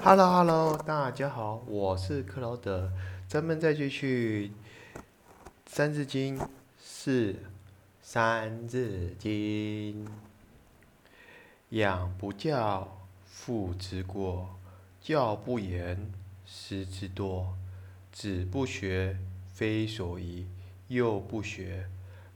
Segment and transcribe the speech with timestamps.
[0.00, 2.90] Hello Hello，大家好，我是克劳德，
[3.26, 4.52] 咱们再继续
[5.66, 6.38] 《三字经》
[6.80, 7.34] 是
[8.00, 10.06] 《三字经》，
[11.70, 14.46] 养不教，父之过；
[15.00, 16.12] 教不严，
[16.46, 17.46] 师之惰。
[18.12, 19.18] 子不学，
[19.52, 20.46] 非所宜；
[20.86, 21.86] 幼不学，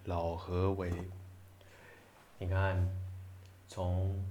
[0.04, 0.92] 老何为？
[2.38, 2.88] 你看，
[3.68, 4.22] 从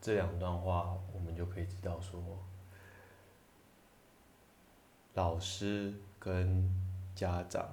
[0.00, 2.22] 这两段话，我们就可以知道说。
[5.18, 6.62] 老师跟
[7.12, 7.68] 家长，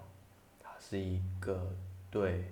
[0.60, 1.72] 他是一个
[2.10, 2.44] 对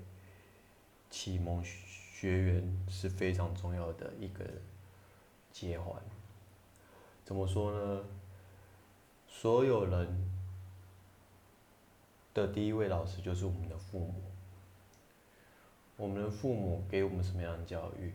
[1.09, 4.45] 启蒙学员是非常重要的一个
[5.51, 5.99] 接环。
[7.25, 8.03] 怎么说呢？
[9.27, 10.29] 所有人
[12.35, 14.21] 的第一位老师就是我们的父母。
[15.97, 18.13] 我们的父母给我们什么样的教育，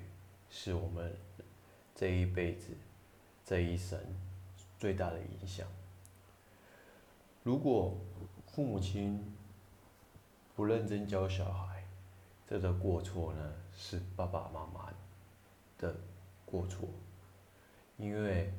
[0.49, 1.13] 是我们
[1.97, 2.69] 这一辈子、
[3.45, 3.99] 这一生
[4.79, 5.67] 最大的影响。
[7.49, 7.97] 如果
[8.47, 9.25] 父母亲
[10.55, 11.83] 不认真教小孩，
[12.47, 14.93] 这个过错呢是爸爸妈妈
[15.79, 15.97] 的
[16.45, 16.87] 过错，
[17.97, 18.53] 因为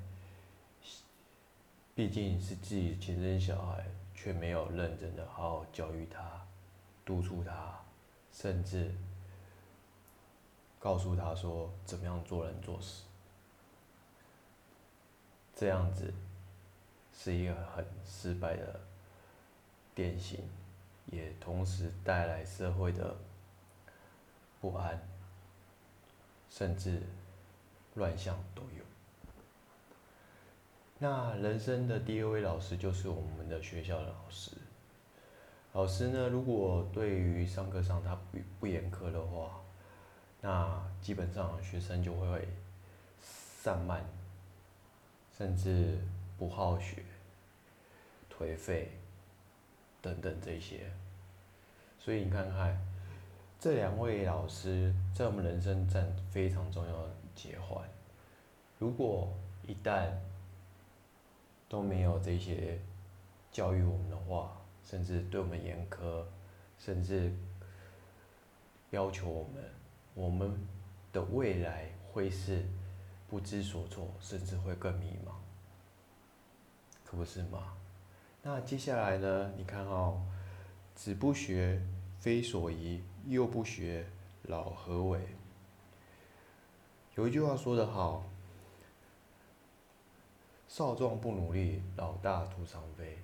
[1.94, 6.44] 毕竟是自己亲生小孩，却没有认真的好好教育他、
[7.06, 7.80] 督促他，
[8.34, 8.92] 甚至
[10.80, 13.04] 告诉他说怎么样做人做事，
[15.56, 16.12] 这样子。
[17.22, 18.80] 是一个很失败的
[19.94, 20.40] 典型，
[21.08, 23.14] 也同时带来社会的
[24.62, 24.98] 不安，
[26.50, 27.02] 甚至
[27.96, 28.86] 乱象都有。
[30.98, 34.52] 那人生的第二位老师就是我们的学校的老师。
[35.74, 39.62] 老师呢，如果对于上课上他不不严苛的话，
[40.40, 42.48] 那基本上学生就会
[43.20, 44.06] 散漫，
[45.38, 45.98] 甚至。
[46.40, 47.04] 不好学、
[48.32, 48.94] 颓废
[50.02, 50.90] 等等这些，
[52.00, 52.80] 所以你看看
[53.60, 57.86] 这两位老师在我们人生占非常重要的结环。
[58.78, 59.34] 如果
[59.68, 60.10] 一旦
[61.68, 62.80] 都没有这些
[63.52, 66.24] 教育我们的话，甚至对我们严苛，
[66.80, 67.36] 甚至
[68.92, 69.64] 要求我们，
[70.14, 70.58] 我们
[71.12, 72.64] 的未来会是
[73.28, 75.34] 不知所措，甚至会更迷茫。
[77.10, 77.74] 可不是嘛？
[78.44, 79.52] 那接下来呢？
[79.58, 80.22] 你看哦，
[80.94, 81.82] 子不学，
[82.20, 84.06] 非所宜；幼不学，
[84.44, 85.20] 老何为？
[87.16, 88.26] 有一句话说得好
[90.70, 93.18] ：“少壮不努力，老大徒伤悲。”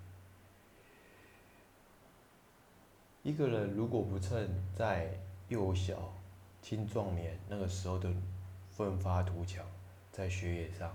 [3.22, 5.16] 一个人如果不趁在
[5.48, 6.12] 幼小、
[6.60, 8.12] 青壮年那个时候的
[8.72, 9.64] 奋发图强，
[10.12, 10.92] 在学业上，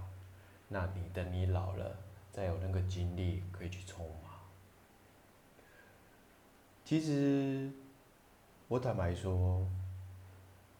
[0.67, 1.97] 那你等你老了。
[2.41, 4.31] 再有那个精力可以去冲嘛？
[6.87, 7.71] 其实
[8.67, 9.67] 我坦白说，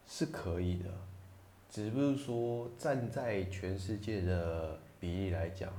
[0.07, 0.89] 是可以的，
[1.69, 5.71] 只不是说站在全世界的比例来讲，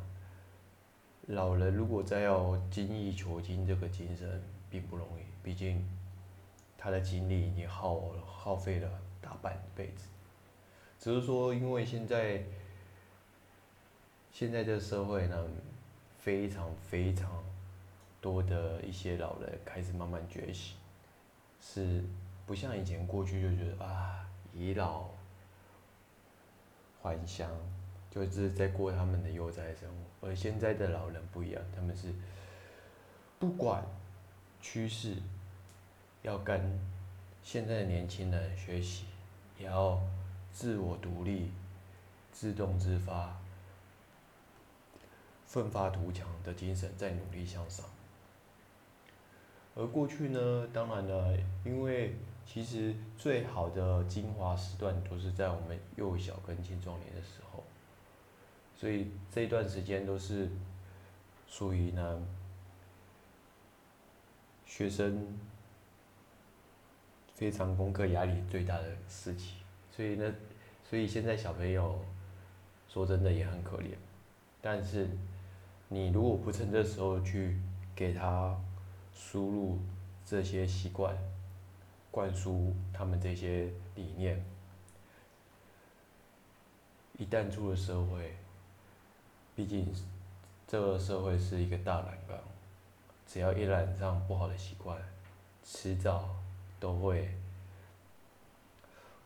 [1.26, 5.84] 老人如果再要精益求精，这个精神并不容易，毕竟
[6.78, 8.88] 他的精力已经耗耗费了
[9.20, 10.06] 大半辈子。
[11.00, 12.44] 只是说，因为现在。
[14.42, 15.38] 现在这个社会呢，
[16.18, 17.30] 非常非常
[18.20, 20.76] 多的一些老人开始慢慢觉醒，
[21.62, 22.04] 是
[22.48, 25.08] 不像以前过去就觉得啊，以老
[27.04, 27.48] 还乡，
[28.10, 30.28] 就是在过他们的悠哉生活。
[30.28, 32.12] 而现在的老人不一样，他们是
[33.38, 33.86] 不管
[34.60, 35.18] 趋势，
[36.24, 36.60] 要跟
[37.44, 39.06] 现在的年轻人学习，
[39.60, 40.02] 也要
[40.52, 41.52] 自我独立、
[42.32, 43.40] 自动自发。
[45.52, 47.86] 奋发图强的精神在努力向上，
[49.76, 57.66] 而过去呢，当然了，因为其实最好的精华时段都是在我们幼小跟青壮年的时候，
[58.78, 60.48] 所以这段时间都是
[61.50, 62.26] 属于呢
[64.66, 65.38] 学生
[67.36, 69.56] 非常功课压力最大的时期，
[69.92, 70.34] 所以呢，
[70.82, 72.00] 所以现在小朋友
[72.88, 73.98] 说真的也很可怜，
[74.62, 75.10] 但是。
[75.94, 77.60] 你如果不趁这时候去
[77.94, 78.58] 给他
[79.14, 79.78] 输入
[80.26, 81.14] 这些习惯，
[82.10, 84.42] 灌输他们这些理念，
[87.18, 88.38] 一旦出了社会，
[89.54, 89.94] 毕竟
[90.66, 92.38] 这个社会是一个大染缸，
[93.28, 94.98] 只要一染上不好的习惯，
[95.62, 96.30] 迟早
[96.80, 97.38] 都会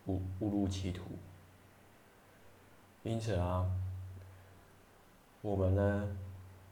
[0.08, 1.04] 误误入歧途。
[3.04, 3.70] 因此啊。
[5.42, 6.18] 我们呢，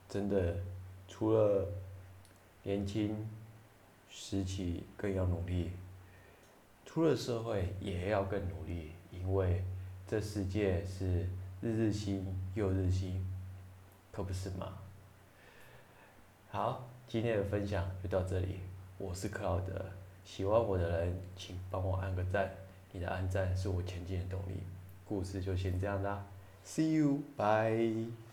[0.10, 0.56] 真的
[1.08, 1.68] 除了
[2.64, 3.28] 年轻
[4.10, 5.72] 时期更要努力，
[6.86, 9.64] 出了社会也要更努力，因为
[10.08, 11.28] 这世界是
[11.62, 13.26] 日日新又日新，
[14.12, 14.78] 可不是吗？
[16.52, 18.60] 好，今天的分享就到这里，
[19.00, 19.84] 我是克劳德，
[20.24, 22.52] 喜欢我的人请帮我按个赞，
[22.92, 24.62] 你的按赞是我前进的动力。
[25.06, 26.26] 故事就先这样啦
[26.64, 28.33] ，See you，bye。